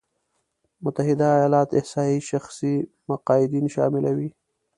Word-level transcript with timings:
متحده 0.83 1.25
ایالات 1.37 1.69
احصایې 1.79 2.19
شخصي 2.31 2.73
مقاعدين 3.09 3.65
شاملوي. 3.75 4.29